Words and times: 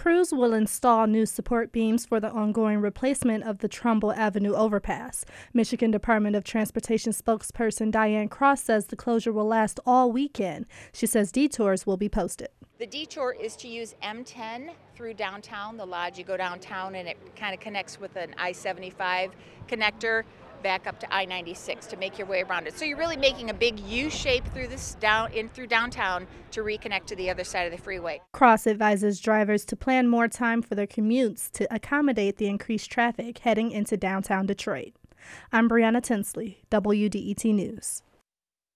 Crews 0.00 0.32
will 0.32 0.54
install 0.54 1.06
new 1.06 1.26
support 1.26 1.72
beams 1.72 2.06
for 2.06 2.20
the 2.20 2.30
ongoing 2.30 2.80
replacement 2.80 3.44
of 3.44 3.58
the 3.58 3.68
Trumbull 3.68 4.14
Avenue 4.14 4.54
overpass. 4.54 5.26
Michigan 5.52 5.90
Department 5.90 6.34
of 6.34 6.42
Transportation 6.42 7.12
spokesperson 7.12 7.90
Diane 7.90 8.28
Cross 8.28 8.62
says 8.62 8.86
the 8.86 8.96
closure 8.96 9.30
will 9.30 9.44
last 9.44 9.78
all 9.84 10.10
weekend. 10.10 10.64
She 10.94 11.04
says 11.04 11.30
detours 11.30 11.84
will 11.84 11.98
be 11.98 12.08
posted. 12.08 12.48
The 12.78 12.86
detour 12.86 13.36
is 13.38 13.56
to 13.56 13.68
use 13.68 13.94
M10 14.02 14.70
through 14.94 15.12
downtown, 15.12 15.76
the 15.76 15.84
lodge. 15.84 16.16
You 16.16 16.24
go 16.24 16.38
downtown 16.38 16.94
and 16.94 17.06
it 17.06 17.18
kind 17.36 17.52
of 17.52 17.60
connects 17.60 18.00
with 18.00 18.16
an 18.16 18.34
I 18.38 18.52
75 18.52 19.32
connector 19.68 20.22
back 20.62 20.86
up 20.86 20.98
to 21.00 21.14
I-96 21.14 21.88
to 21.88 21.96
make 21.96 22.18
your 22.18 22.26
way 22.26 22.42
around 22.42 22.66
it. 22.66 22.76
So 22.76 22.84
you're 22.84 22.98
really 22.98 23.16
making 23.16 23.50
a 23.50 23.54
big 23.54 23.78
U 23.80 24.10
shape 24.10 24.44
through 24.52 24.68
this 24.68 24.94
down 25.00 25.32
in 25.32 25.48
through 25.48 25.68
downtown 25.68 26.26
to 26.52 26.62
reconnect 26.62 27.06
to 27.06 27.16
the 27.16 27.30
other 27.30 27.44
side 27.44 27.66
of 27.66 27.72
the 27.72 27.82
freeway. 27.82 28.20
Cross 28.32 28.66
advises 28.66 29.20
drivers 29.20 29.64
to 29.66 29.76
plan 29.76 30.08
more 30.08 30.28
time 30.28 30.62
for 30.62 30.74
their 30.74 30.86
commutes 30.86 31.50
to 31.52 31.72
accommodate 31.74 32.36
the 32.36 32.46
increased 32.46 32.90
traffic 32.90 33.38
heading 33.38 33.70
into 33.70 33.96
downtown 33.96 34.46
Detroit. 34.46 34.92
I'm 35.52 35.68
Brianna 35.68 36.02
Tinsley, 36.02 36.62
WDET 36.70 37.44
News. 37.54 38.02